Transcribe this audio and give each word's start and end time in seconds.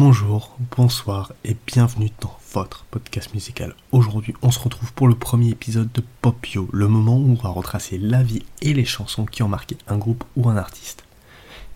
Bonjour, 0.00 0.56
bonsoir 0.76 1.32
et 1.44 1.56
bienvenue 1.66 2.12
dans 2.20 2.38
votre 2.52 2.84
podcast 2.84 3.34
musical. 3.34 3.74
Aujourd'hui, 3.90 4.32
on 4.42 4.52
se 4.52 4.60
retrouve 4.60 4.92
pour 4.92 5.08
le 5.08 5.16
premier 5.16 5.48
épisode 5.48 5.90
de 5.90 6.04
Popio, 6.22 6.68
le 6.72 6.86
moment 6.86 7.16
où 7.16 7.32
on 7.32 7.42
va 7.42 7.48
retracer 7.48 7.98
la 7.98 8.22
vie 8.22 8.44
et 8.62 8.74
les 8.74 8.84
chansons 8.84 9.24
qui 9.24 9.42
ont 9.42 9.48
marqué 9.48 9.76
un 9.88 9.98
groupe 9.98 10.22
ou 10.36 10.48
un 10.48 10.56
artiste. 10.56 11.02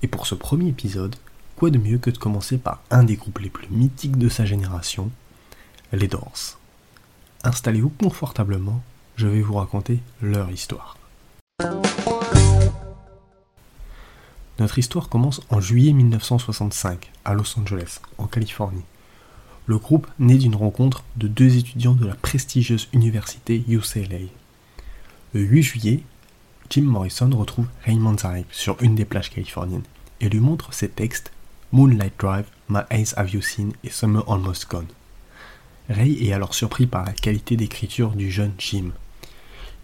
Et 0.04 0.06
pour 0.06 0.28
ce 0.28 0.36
premier 0.36 0.68
épisode, 0.68 1.16
quoi 1.56 1.70
de 1.70 1.78
mieux 1.78 1.98
que 1.98 2.10
de 2.10 2.18
commencer 2.18 2.58
par 2.58 2.80
un 2.92 3.02
des 3.02 3.16
groupes 3.16 3.40
les 3.40 3.50
plus 3.50 3.66
mythiques 3.70 4.18
de 4.18 4.28
sa 4.28 4.44
génération, 4.44 5.10
les 5.92 6.06
Doors. 6.06 6.60
Installez-vous 7.42 7.90
confortablement, 7.90 8.84
je 9.16 9.26
vais 9.26 9.42
vous 9.42 9.54
raconter 9.54 9.98
leur 10.20 10.48
histoire. 10.48 10.96
Notre 14.62 14.78
histoire 14.78 15.08
commence 15.08 15.40
en 15.50 15.60
juillet 15.60 15.92
1965 15.92 17.10
à 17.24 17.34
Los 17.34 17.58
Angeles, 17.58 17.98
en 18.16 18.28
Californie. 18.28 18.84
Le 19.66 19.76
groupe 19.76 20.06
naît 20.20 20.38
d'une 20.38 20.54
rencontre 20.54 21.02
de 21.16 21.26
deux 21.26 21.56
étudiants 21.56 21.94
de 21.94 22.06
la 22.06 22.14
prestigieuse 22.14 22.88
université 22.92 23.64
UCLA. 23.66 24.28
Le 25.32 25.40
8 25.40 25.62
juillet, 25.64 26.04
Jim 26.70 26.82
Morrison 26.82 27.28
retrouve 27.30 27.66
Raymond 27.84 28.18
Zarek 28.18 28.46
sur 28.52 28.80
une 28.80 28.94
des 28.94 29.04
plages 29.04 29.30
californiennes 29.30 29.82
et 30.20 30.28
lui 30.28 30.38
montre 30.38 30.72
ses 30.72 30.88
textes 30.88 31.32
Moonlight 31.72 32.14
Drive, 32.20 32.46
My 32.68 32.82
Eyes 32.92 33.14
Have 33.16 33.30
You 33.30 33.42
Seen 33.42 33.72
et 33.82 33.90
Summer 33.90 34.22
Almost 34.30 34.70
Gone. 34.70 34.86
Ray 35.88 36.24
est 36.24 36.32
alors 36.32 36.54
surpris 36.54 36.86
par 36.86 37.04
la 37.04 37.14
qualité 37.14 37.56
d'écriture 37.56 38.10
du 38.10 38.30
jeune 38.30 38.52
Jim. 38.58 38.92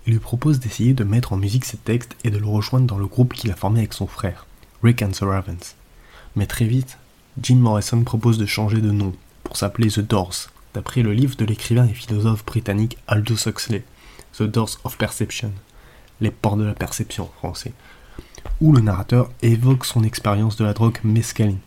Il 0.06 0.12
lui 0.12 0.20
propose 0.20 0.60
d'essayer 0.60 0.94
de 0.94 1.02
mettre 1.02 1.32
en 1.32 1.36
musique 1.36 1.64
ses 1.64 1.78
textes 1.78 2.14
et 2.22 2.30
de 2.30 2.38
le 2.38 2.46
rejoindre 2.46 2.86
dans 2.86 2.98
le 2.98 3.06
groupe 3.08 3.34
qu'il 3.34 3.50
a 3.50 3.56
formé 3.56 3.80
avec 3.80 3.92
son 3.92 4.06
frère. 4.06 4.46
Rick 4.82 5.02
and 5.02 5.10
the 5.10 5.22
Ravens. 5.22 5.74
Mais 6.36 6.46
très 6.46 6.66
vite, 6.66 6.98
Jim 7.42 7.56
Morrison 7.56 8.04
propose 8.04 8.38
de 8.38 8.46
changer 8.46 8.80
de 8.80 8.92
nom 8.92 9.12
pour 9.42 9.56
s'appeler 9.56 9.88
The 9.88 10.00
Doors, 10.00 10.50
d'après 10.72 11.02
le 11.02 11.12
livre 11.12 11.36
de 11.36 11.44
l'écrivain 11.44 11.86
et 11.86 11.94
philosophe 11.94 12.44
britannique 12.44 12.96
Aldous 13.08 13.48
Huxley, 13.48 13.82
The 14.36 14.44
Doors 14.44 14.78
of 14.84 14.96
Perception, 14.96 15.52
les 16.20 16.30
portes 16.30 16.58
de 16.58 16.64
la 16.64 16.74
perception 16.74 17.24
en 17.24 17.38
français, 17.38 17.72
où 18.60 18.72
le 18.72 18.80
narrateur 18.80 19.30
évoque 19.42 19.84
son 19.84 20.04
expérience 20.04 20.56
de 20.56 20.64
la 20.64 20.74
drogue 20.74 20.98
mescaline, 21.02 21.58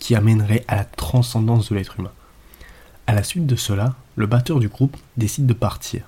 qui 0.00 0.16
amènerait 0.16 0.64
à 0.66 0.74
la 0.74 0.84
transcendance 0.84 1.70
de 1.70 1.76
l'être 1.76 2.00
humain. 2.00 2.12
À 3.06 3.14
la 3.14 3.22
suite 3.22 3.46
de 3.46 3.56
cela, 3.56 3.94
le 4.16 4.26
batteur 4.26 4.58
du 4.58 4.68
groupe 4.68 4.96
décide 5.16 5.46
de 5.46 5.52
partir. 5.52 6.02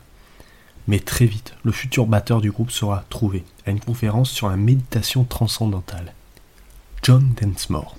Mais 0.89 0.99
très 0.99 1.27
vite, 1.27 1.55
le 1.63 1.71
futur 1.71 2.07
batteur 2.07 2.41
du 2.41 2.51
groupe 2.51 2.73
sera 2.73 3.05
trouvé 3.11 3.45
à 3.65 3.71
une 3.71 3.79
conférence 3.79 4.31
sur 4.31 4.49
la 4.49 4.57
méditation 4.57 5.23
transcendantale. 5.23 6.15
John 7.09 7.33
Densmore, 7.41 7.97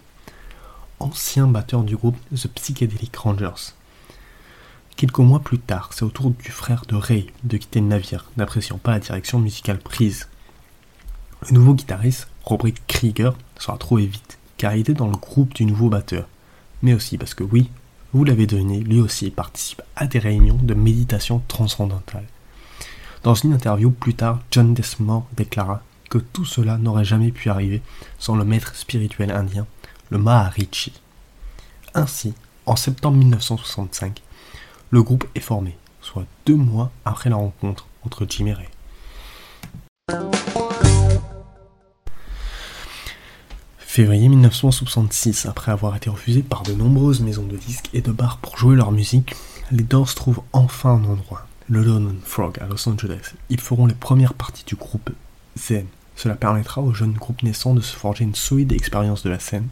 ancien 0.99 1.47
batteur 1.47 1.81
du 1.81 1.97
groupe 1.97 2.19
The 2.29 2.47
Psychedelic 2.47 3.15
Rangers. 3.15 3.73
Quelques 4.97 5.17
mois 5.17 5.39
plus 5.39 5.57
tard, 5.57 5.89
c'est 5.95 6.03
au 6.03 6.09
tour 6.09 6.29
du 6.29 6.51
frère 6.51 6.83
de 6.87 6.95
Ray 6.95 7.25
de 7.43 7.57
quitter 7.57 7.79
le 7.79 7.87
navire, 7.87 8.29
n'appréciant 8.37 8.77
pas 8.77 8.91
la 8.91 8.99
direction 8.99 9.39
musicale 9.39 9.79
prise. 9.79 10.27
Le 11.49 11.55
nouveau 11.55 11.73
guitariste, 11.73 12.27
Robert 12.43 12.75
Krieger, 12.85 13.33
sera 13.57 13.79
trouvé 13.79 14.05
vite, 14.05 14.37
car 14.57 14.75
il 14.75 14.81
était 14.81 14.93
dans 14.93 15.07
le 15.07 15.17
groupe 15.17 15.55
du 15.55 15.65
nouveau 15.65 15.89
batteur. 15.89 16.27
Mais 16.83 16.93
aussi 16.93 17.17
parce 17.17 17.33
que 17.33 17.43
oui, 17.43 17.71
vous 18.13 18.23
l'avez 18.23 18.45
deviné, 18.45 18.79
lui 18.79 19.01
aussi 19.01 19.31
participe 19.31 19.81
à 19.95 20.05
des 20.05 20.19
réunions 20.19 20.59
de 20.61 20.75
méditation 20.75 21.41
transcendantale. 21.47 22.27
Dans 23.23 23.33
une 23.33 23.53
interview 23.53 23.89
plus 23.89 24.13
tard, 24.13 24.39
John 24.51 24.75
Desmore 24.75 25.25
déclara 25.35 25.81
que 26.09 26.17
tout 26.17 26.45
cela 26.45 26.77
n'aurait 26.77 27.05
jamais 27.05 27.31
pu 27.31 27.49
arriver 27.49 27.81
sans 28.17 28.35
le 28.35 28.43
maître 28.43 28.75
spirituel 28.75 29.31
indien, 29.31 29.67
le 30.09 30.17
Maharishi. 30.17 30.93
Ainsi, 31.93 32.33
en 32.65 32.75
septembre 32.75 33.17
1965, 33.17 34.21
le 34.91 35.03
groupe 35.03 35.25
est 35.35 35.39
formé, 35.39 35.77
soit 36.01 36.25
deux 36.45 36.55
mois 36.55 36.91
après 37.05 37.29
la 37.29 37.35
rencontre 37.35 37.87
entre 38.03 38.25
Jim 38.27 38.53
Ray. 38.55 38.67
Février 43.77 44.29
1966, 44.29 45.45
après 45.45 45.71
avoir 45.71 45.95
été 45.95 46.09
refusés 46.09 46.43
par 46.43 46.63
de 46.63 46.73
nombreuses 46.73 47.21
maisons 47.21 47.45
de 47.45 47.57
disques 47.57 47.89
et 47.93 48.01
de 48.01 48.11
bars 48.11 48.37
pour 48.37 48.57
jouer 48.57 48.75
leur 48.75 48.91
musique, 48.91 49.35
les 49.71 49.83
Doors 49.83 50.13
trouvent 50.15 50.41
enfin 50.53 50.91
un 50.91 51.03
endroit, 51.05 51.47
le 51.67 51.83
London 51.83 52.15
Frog 52.23 52.57
à 52.61 52.67
Los 52.67 52.87
Angeles. 52.87 53.33
Ils 53.49 53.59
feront 53.59 53.87
les 53.87 53.95
premières 53.95 54.35
parties 54.35 54.63
du 54.65 54.75
groupe 54.75 55.09
Zen, 55.57 55.87
cela 56.19 56.35
permettra 56.35 56.81
au 56.81 56.93
jeune 56.93 57.13
groupe 57.13 57.43
naissant 57.43 57.73
de 57.73 57.79
se 57.79 57.95
forger 57.95 58.25
une 58.25 58.35
solide 58.35 58.73
expérience 58.73 59.23
de 59.23 59.29
la 59.29 59.39
scène 59.39 59.69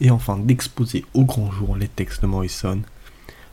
et 0.00 0.10
enfin 0.10 0.38
d'exposer 0.38 1.04
au 1.12 1.26
grand 1.26 1.52
jour 1.52 1.76
les 1.76 1.86
textes 1.86 2.22
de 2.22 2.26
Morrison, 2.26 2.80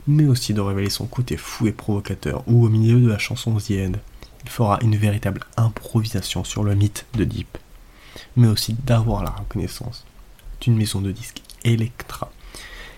mais 0.07 0.25
aussi 0.25 0.53
de 0.53 0.61
révéler 0.61 0.89
son 0.89 1.05
côté 1.05 1.35
fou 1.35 1.67
et 1.67 1.73
provocateur 1.73 2.45
où 2.47 2.65
au 2.65 2.69
milieu 2.69 3.01
de 3.01 3.09
la 3.09 3.17
chanson 3.17 3.57
The 3.57 3.71
End, 3.71 3.99
il 4.45 4.49
fera 4.49 4.79
une 4.81 4.95
véritable 4.95 5.41
improvisation 5.57 6.45
sur 6.45 6.63
le 6.63 6.75
mythe 6.75 7.05
de 7.13 7.25
Deep, 7.25 7.57
mais 8.37 8.47
aussi 8.47 8.73
d'avoir 8.85 9.25
la 9.25 9.31
reconnaissance 9.31 10.05
d'une 10.61 10.77
maison 10.77 11.01
de 11.01 11.11
disques 11.11 11.41
Electra 11.65 12.31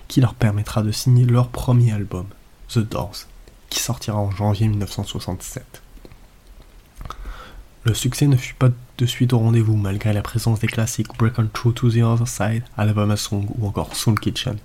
qui 0.07 0.21
leur 0.21 0.35
permettra 0.35 0.83
de 0.83 0.91
signer 0.91 1.25
leur 1.25 1.47
premier 1.47 1.93
album, 1.93 2.27
The 2.69 2.77
Doors, 2.77 3.25
qui 3.71 3.79
sortira 3.79 4.19
en 4.19 4.29
janvier 4.29 4.67
1967. 4.67 5.80
Le 7.83 7.95
succès 7.95 8.27
ne 8.27 8.35
fut 8.35 8.53
pas 8.53 8.69
de 8.99 9.05
suite 9.07 9.33
au 9.33 9.39
rendez-vous 9.39 9.75
malgré 9.75 10.13
la 10.13 10.21
présence 10.21 10.59
des 10.59 10.67
classiques 10.67 11.17
Break 11.17 11.39
On 11.39 11.47
Through 11.47 11.73
to 11.73 11.89
the 11.89 12.03
Other 12.03 12.27
Side, 12.27 12.63
Alabama 12.77 13.17
Song 13.17 13.47
ou 13.57 13.65
encore 13.65 13.95
Soul 13.95 14.19
Kitchen. 14.19 14.57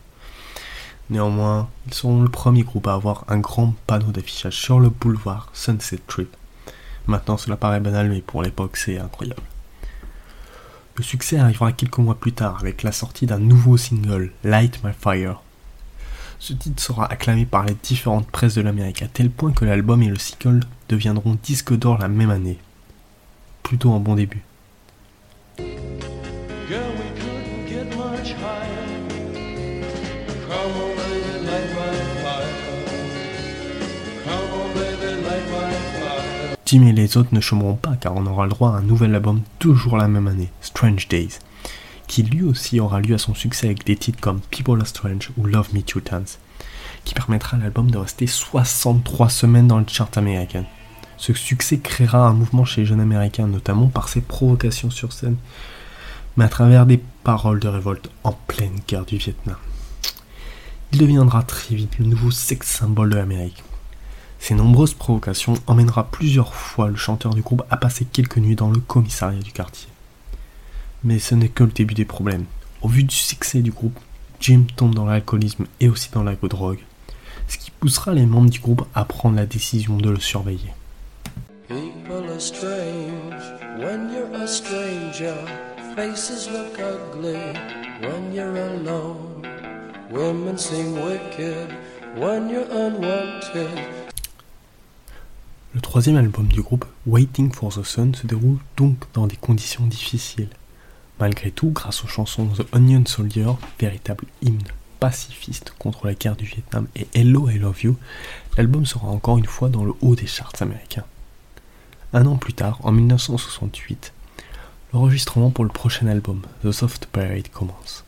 Néanmoins, 1.08 1.70
ils 1.86 1.94
sont 1.94 2.20
le 2.20 2.28
premier 2.28 2.62
groupe 2.62 2.86
à 2.86 2.92
avoir 2.92 3.24
un 3.28 3.38
grand 3.38 3.74
panneau 3.86 4.12
d'affichage 4.12 4.58
sur 4.58 4.80
le 4.80 4.90
boulevard 4.90 5.48
Sunset 5.54 6.00
Trip. 6.06 6.28
Maintenant 7.06 7.38
cela 7.38 7.56
paraît 7.56 7.80
banal 7.80 8.10
mais 8.10 8.20
pour 8.20 8.42
l'époque 8.42 8.76
c'est 8.76 8.98
incroyable. 8.98 9.42
Le 10.96 11.02
succès 11.02 11.38
arrivera 11.38 11.72
quelques 11.72 11.96
mois 11.96 12.16
plus 12.16 12.32
tard 12.32 12.58
avec 12.60 12.82
la 12.82 12.92
sortie 12.92 13.24
d'un 13.24 13.38
nouveau 13.38 13.78
single, 13.78 14.30
Light 14.44 14.84
My 14.84 14.92
Fire. 14.92 15.40
Ce 16.38 16.52
titre 16.52 16.82
sera 16.82 17.10
acclamé 17.10 17.46
par 17.46 17.64
les 17.64 17.76
différentes 17.82 18.30
presses 18.30 18.56
de 18.56 18.60
l'Amérique 18.60 19.00
à 19.00 19.08
tel 19.08 19.30
point 19.30 19.52
que 19.52 19.64
l'album 19.64 20.02
et 20.02 20.08
le 20.08 20.18
single 20.18 20.60
deviendront 20.90 21.38
disques 21.42 21.74
d'or 21.74 21.96
la 21.96 22.08
même 22.08 22.30
année, 22.30 22.58
plutôt 23.66 23.92
un 23.92 23.98
bon 23.98 24.14
début. 24.14 24.44
Jim 36.64 36.86
et 36.86 36.92
les 36.92 37.16
autres 37.16 37.28
ne 37.32 37.40
chômeront 37.40 37.74
pas 37.74 37.96
car 37.96 38.14
on 38.14 38.26
aura 38.26 38.44
le 38.44 38.50
droit 38.50 38.70
à 38.70 38.74
un 38.74 38.82
nouvel 38.82 39.12
album 39.16 39.40
toujours 39.58 39.96
la 39.96 40.06
même 40.06 40.28
année, 40.28 40.50
Strange 40.60 41.08
Days, 41.08 41.40
qui 42.06 42.22
lui 42.22 42.44
aussi 42.44 42.78
aura 42.78 43.00
lieu 43.00 43.16
à 43.16 43.18
son 43.18 43.34
succès 43.34 43.66
avec 43.66 43.84
des 43.84 43.96
titres 43.96 44.20
comme 44.20 44.40
People 44.52 44.80
Are 44.80 44.86
Strange 44.86 45.30
ou 45.36 45.44
Love 45.44 45.74
Me 45.74 45.82
Two 45.82 46.00
Times, 46.00 46.38
qui 47.04 47.14
permettra 47.14 47.56
à 47.56 47.60
l'album 47.60 47.90
de 47.90 47.98
rester 47.98 48.28
63 48.28 49.28
semaines 49.28 49.66
dans 49.66 49.78
le 49.78 49.86
chart 49.88 50.16
américain. 50.16 50.64
Ce 51.16 51.32
succès 51.32 51.78
créera 51.78 52.26
un 52.26 52.32
mouvement 52.32 52.64
chez 52.64 52.82
les 52.82 52.86
jeunes 52.86 53.00
américains, 53.00 53.46
notamment 53.46 53.88
par 53.88 54.08
ses 54.08 54.20
provocations 54.20 54.90
sur 54.90 55.12
scène, 55.12 55.36
mais 56.36 56.44
à 56.44 56.48
travers 56.48 56.86
des 56.86 57.00
paroles 57.24 57.60
de 57.60 57.68
révolte 57.68 58.10
en 58.22 58.32
pleine 58.32 58.78
guerre 58.86 59.06
du 59.06 59.16
Vietnam. 59.16 59.56
Il 60.92 60.98
deviendra 60.98 61.42
très 61.42 61.74
vite 61.74 61.98
le 61.98 62.06
nouveau 62.06 62.30
sex 62.30 62.66
symbole 62.68 63.10
de 63.10 63.16
l'Amérique. 63.16 63.64
Ces 64.38 64.54
nombreuses 64.54 64.94
provocations 64.94 65.54
emmènera 65.66 66.10
plusieurs 66.10 66.54
fois 66.54 66.88
le 66.88 66.96
chanteur 66.96 67.34
du 67.34 67.42
groupe 67.42 67.64
à 67.70 67.76
passer 67.76 68.04
quelques 68.04 68.38
nuits 68.38 68.54
dans 68.54 68.70
le 68.70 68.78
commissariat 68.80 69.40
du 69.40 69.52
quartier. 69.52 69.88
Mais 71.02 71.18
ce 71.18 71.34
n'est 71.34 71.48
que 71.48 71.64
le 71.64 71.70
début 71.70 71.94
des 71.94 72.04
problèmes. 72.04 72.44
Au 72.82 72.88
vu 72.88 73.02
du 73.02 73.14
succès 73.14 73.62
du 73.62 73.70
groupe, 73.70 73.98
Jim 74.40 74.64
tombe 74.76 74.94
dans 74.94 75.06
l'alcoolisme 75.06 75.66
et 75.80 75.88
aussi 75.88 76.10
dans 76.12 76.22
la 76.22 76.36
drogue, 76.36 76.84
ce 77.48 77.56
qui 77.58 77.70
poussera 77.70 78.12
les 78.12 78.26
membres 78.26 78.50
du 78.50 78.60
groupe 78.60 78.86
à 78.94 79.04
prendre 79.04 79.36
la 79.36 79.46
décision 79.46 79.96
de 79.96 80.10
le 80.10 80.20
surveiller. 80.20 80.72
Strange 82.38 83.42
when 83.78 84.12
you're 84.12 84.42
a 84.42 84.46
stranger. 84.46 85.34
Faces 85.94 86.50
look 86.50 86.78
ugly 86.78 87.38
when 88.00 88.34
you're 88.34 88.56
alone. 88.56 89.42
Women 90.10 90.58
seem 90.58 90.94
wicked 90.96 91.74
when 92.16 92.50
you're 92.50 92.70
unwanted. 92.70 93.78
Le 95.74 95.80
troisième 95.80 96.16
album 96.16 96.46
du 96.48 96.62
groupe, 96.62 96.84
Waiting 97.06 97.50
for 97.50 97.72
the 97.72 97.82
Sun, 97.82 98.14
se 98.14 98.26
déroule 98.26 98.58
donc 98.76 98.98
dans 99.14 99.26
des 99.26 99.36
conditions 99.36 99.86
difficiles. 99.86 100.50
Malgré 101.18 101.50
tout, 101.50 101.70
grâce 101.70 102.04
aux 102.04 102.08
chansons 102.08 102.48
The 102.48 102.66
Onion 102.74 103.06
Soldier, 103.06 103.52
véritable 103.80 104.26
hymne 104.42 104.68
pacifiste 105.00 105.72
contre 105.78 106.06
la 106.06 106.14
guerre 106.14 106.36
du 106.36 106.44
Vietnam, 106.44 106.86
et 106.96 107.06
Hello 107.14 107.48
I 107.48 107.58
Love 107.58 107.82
You, 107.82 107.96
l'album 108.58 108.84
sera 108.84 109.08
encore 109.08 109.38
une 109.38 109.46
fois 109.46 109.70
dans 109.70 109.84
le 109.84 109.94
haut 110.02 110.16
des 110.16 110.26
charts 110.26 110.52
américains. 110.60 111.04
Un 112.12 112.24
an 112.26 112.36
plus 112.36 112.54
tard, 112.54 112.78
en 112.84 112.92
1968, 112.92 114.12
l'enregistrement 114.92 115.50
pour 115.50 115.64
le 115.64 115.70
prochain 115.70 116.06
album, 116.06 116.42
The 116.62 116.70
Soft 116.70 117.06
Parade, 117.06 117.48
commence. 117.48 118.04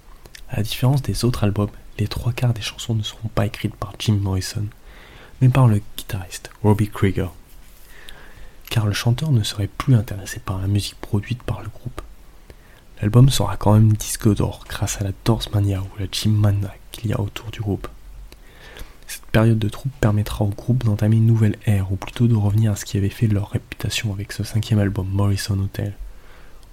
À 0.49 0.59
la 0.59 0.63
différence 0.63 1.03
des 1.03 1.25
autres 1.25 1.43
albums, 1.43 1.71
les 1.99 2.07
trois 2.07 2.33
quarts 2.33 2.55
des 2.55 2.63
chansons 2.63 2.95
ne 2.95 3.03
seront 3.03 3.29
pas 3.29 3.47
écrites 3.47 3.75
par 3.75 3.95
Jim 3.99 4.19
Morrison, 4.21 4.67
mais 5.41 5.49
par 5.49 5.67
le 5.67 5.83
guitariste 5.97 6.51
Robbie 6.63 6.89
Krieger. 6.89 7.33
Car 8.71 8.87
le 8.87 8.93
chanteur 8.93 9.33
ne 9.33 9.43
serait 9.43 9.67
plus 9.67 9.97
intéressé 9.97 10.39
par 10.39 10.61
la 10.61 10.69
musique 10.69 11.01
produite 11.01 11.43
par 11.43 11.61
le 11.63 11.69
groupe. 11.69 12.01
L'album 13.01 13.29
sera 13.31 13.57
quand 13.57 13.73
même 13.73 13.93
disque 13.95 14.33
d'or 14.33 14.65
grâce 14.69 15.01
à 15.01 15.05
la 15.05 15.13
Doors 15.25 15.49
Mania 15.53 15.81
ou 15.81 15.99
la 15.99 16.07
Jim 16.11 16.31
Mania 16.31 16.73
qu'il 16.93 17.11
y 17.11 17.13
a 17.13 17.21
autour 17.21 17.51
du 17.51 17.61
groupe. 17.61 17.89
Cette 19.09 19.25
période 19.33 19.59
de 19.59 19.71
troupe 19.71 19.93
permettra 20.01 20.45
au 20.45 20.49
groupe 20.49 20.85
d'entamer 20.85 21.17
une 21.17 21.27
nouvelle 21.27 21.57
ère, 21.65 21.91
ou 21.91 21.97
plutôt 21.97 22.27
de 22.27 22.35
revenir 22.35 22.73
à 22.73 22.77
ce 22.77 22.85
qui 22.85 22.99
avait 22.99 23.09
fait 23.09 23.27
leur 23.27 23.49
réputation 23.49 24.13
avec 24.13 24.33
ce 24.33 24.45
cinquième 24.45 24.81
album, 24.81 25.09
Morrison 25.11 25.59
Hotel. 25.59 25.95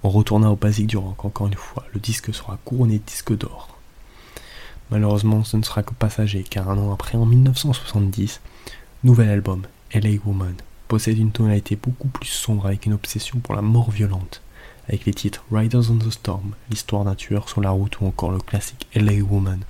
On 0.02 0.10
retourna 0.10 0.50
au 0.50 0.56
basique 0.56 0.86
du 0.86 0.98
rock 0.98 1.24
encore 1.24 1.46
une 1.46 1.54
fois, 1.54 1.86
le 1.94 1.98
disque 1.98 2.34
sera 2.34 2.58
couronné 2.62 3.00
disque 3.06 3.34
d'or. 3.34 3.78
Malheureusement, 4.90 5.44
ce 5.44 5.56
ne 5.56 5.62
sera 5.62 5.82
que 5.82 5.94
passager, 5.94 6.42
car 6.42 6.68
un 6.68 6.76
an 6.76 6.92
après, 6.92 7.16
en 7.16 7.24
1970, 7.24 8.42
nouvel 9.02 9.30
album, 9.30 9.62
LA 9.94 10.20
Woman, 10.26 10.54
possède 10.88 11.16
une 11.16 11.32
tonalité 11.32 11.74
beaucoup 11.74 12.08
plus 12.08 12.28
sombre 12.28 12.66
avec 12.66 12.84
une 12.84 12.92
obsession 12.92 13.38
pour 13.38 13.54
la 13.54 13.62
mort 13.62 13.90
violente, 13.90 14.42
avec 14.88 15.06
les 15.06 15.14
titres 15.14 15.42
Riders 15.50 15.90
on 15.90 15.96
the 15.96 16.10
Storm, 16.10 16.54
l'histoire 16.68 17.04
d'un 17.04 17.14
tueur 17.14 17.48
sur 17.48 17.62
la 17.62 17.70
route 17.70 17.98
ou 18.00 18.06
encore 18.06 18.30
le 18.30 18.40
classique 18.40 18.86
LA 18.94 19.22
Woman, 19.22 19.60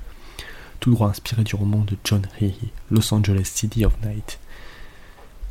tout 0.81 0.93
droit 0.93 1.09
inspiré 1.09 1.45
du 1.45 1.55
roman 1.55 1.81
de 1.81 1.97
John 2.05 2.27
Healy, 2.41 2.71
Los 2.91 3.13
Angeles 3.13 3.51
City 3.55 3.85
of 3.85 3.95
Night. 4.05 4.39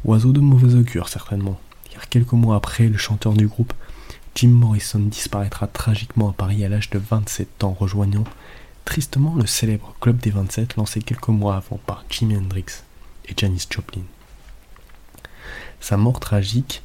Oiseau 0.04 0.32
de 0.32 0.40
mauvais 0.40 0.76
augure 0.76 1.10
certainement, 1.10 1.60
car 1.92 2.10
quelques 2.10 2.34
mois 2.34 2.56
après, 2.56 2.88
le 2.88 2.98
chanteur 2.98 3.34
du 3.34 3.48
groupe, 3.48 3.74
Jim 4.36 4.50
Morrison, 4.50 5.00
disparaîtra 5.00 5.68
tragiquement 5.68 6.30
à 6.30 6.34
Paris 6.34 6.64
à 6.64 6.70
l'âge 6.70 6.90
de 6.90 7.00
27 7.00 7.64
ans, 7.64 7.76
rejoignant 7.80 8.26
tristement 8.86 9.36
le 9.36 9.46
célèbre 9.46 9.96
Club 10.00 10.18
des 10.18 10.30
27 10.30 10.76
lancé 10.76 11.02
quelques 11.02 11.28
mois 11.28 11.58
avant 11.58 11.80
par 11.86 12.06
Jimi 12.10 12.38
Hendrix 12.38 12.66
et 13.28 13.34
Janis 13.36 13.68
Joplin. 13.70 14.04
Sa 15.80 15.98
mort 15.98 16.20
tragique 16.20 16.84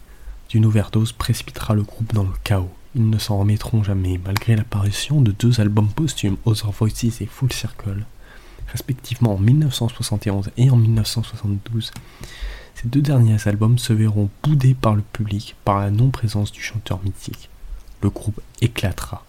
d'une 0.49 0.67
overdose 0.67 1.13
précipitera 1.13 1.75
le 1.75 1.83
groupe 1.83 2.13
dans 2.13 2.25
le 2.25 2.33
chaos. 2.43 2.71
Ils 2.95 3.09
ne 3.09 3.19
s'en 3.19 3.39
remettront 3.39 3.85
jamais, 3.85 4.19
malgré 4.25 4.57
l'apparition 4.57 5.21
de 5.21 5.31
deux 5.31 5.61
albums 5.61 5.89
posthumes, 5.89 6.39
Other 6.45 6.73
Voices 6.73 7.21
et 7.21 7.27
Full 7.27 7.53
Circle, 7.53 8.05
respectivement 8.73 9.35
en 9.35 9.39
1971 9.39 10.51
et 10.57 10.71
en 10.71 10.77
1972, 10.77 11.93
ces 12.75 12.89
deux 12.89 13.03
derniers 13.03 13.37
albums 13.47 13.79
se 13.79 13.93
verront 13.93 14.31
boudés 14.43 14.75
par 14.75 14.95
le 14.95 15.03
public 15.03 15.57
par 15.65 15.81
la 15.81 15.91
non-présence 15.91 16.53
du 16.53 16.63
chanteur 16.63 17.01
mythique. 17.05 17.51
Le 18.03 18.11
groupe 18.11 18.41
éclatera. 18.61 19.25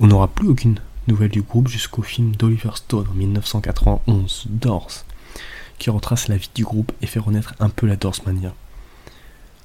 On 0.00 0.06
n'aura 0.06 0.28
plus 0.28 0.48
aucune 0.48 0.80
nouvelle 1.08 1.30
du 1.30 1.42
groupe 1.42 1.68
jusqu'au 1.68 2.02
film 2.02 2.34
d'Oliver 2.36 2.70
Stone 2.74 3.06
en 3.10 3.14
1991, 3.14 4.46
Doors, 4.48 5.04
qui 5.78 5.90
retrace 5.90 6.28
la 6.28 6.36
vie 6.36 6.50
du 6.54 6.64
groupe 6.64 6.92
et 7.02 7.06
fait 7.06 7.18
renaître 7.18 7.54
un 7.60 7.68
peu 7.68 7.86
la 7.86 7.96
Mania. 8.26 8.54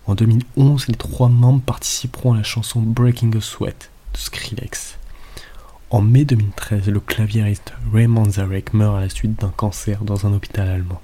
En 0.05 0.15
2011, 0.15 0.87
les 0.87 0.95
trois 0.95 1.29
membres 1.29 1.61
participeront 1.61 2.33
à 2.33 2.37
la 2.37 2.43
chanson 2.43 2.81
Breaking 2.81 3.31
a 3.37 3.41
Sweat 3.41 3.91
de 4.13 4.17
Skrillex. 4.17 4.97
En 5.91 6.01
mai 6.01 6.25
2013, 6.25 6.87
le 6.87 6.99
claviériste 6.99 7.73
Raymond 7.93 8.31
Zarek 8.31 8.73
meurt 8.73 8.97
à 8.97 9.01
la 9.01 9.09
suite 9.09 9.39
d'un 9.39 9.49
cancer 9.49 10.03
dans 10.03 10.25
un 10.25 10.33
hôpital 10.33 10.67
allemand. 10.67 11.01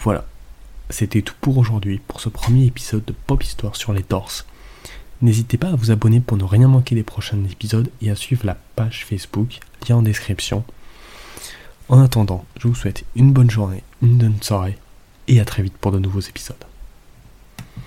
Voilà, 0.00 0.24
c'était 0.90 1.22
tout 1.22 1.34
pour 1.40 1.58
aujourd'hui, 1.58 2.00
pour 2.06 2.20
ce 2.20 2.28
premier 2.28 2.66
épisode 2.66 3.04
de 3.04 3.14
Pop 3.26 3.42
Histoire 3.42 3.76
sur 3.76 3.92
les 3.92 4.02
Doors. 4.02 4.44
N'hésitez 5.20 5.58
pas 5.58 5.70
à 5.70 5.74
vous 5.74 5.90
abonner 5.90 6.20
pour 6.20 6.36
ne 6.36 6.44
rien 6.44 6.68
manquer 6.68 6.94
des 6.94 7.02
prochains 7.02 7.42
épisodes 7.50 7.90
et 8.00 8.10
à 8.10 8.14
suivre 8.14 8.46
la 8.46 8.56
page 8.76 9.04
Facebook, 9.04 9.58
lien 9.88 9.96
en 9.96 10.02
description. 10.02 10.62
En 11.88 12.00
attendant, 12.00 12.44
je 12.58 12.68
vous 12.68 12.74
souhaite 12.76 13.04
une 13.16 13.32
bonne 13.32 13.50
journée, 13.50 13.82
une 14.00 14.18
bonne 14.18 14.40
soirée 14.42 14.78
et 15.26 15.40
à 15.40 15.44
très 15.44 15.62
vite 15.64 15.76
pour 15.76 15.90
de 15.90 15.98
nouveaux 15.98 16.20
épisodes. 16.20 16.67